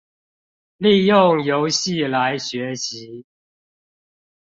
[0.77, 3.23] 利用遊戲來學習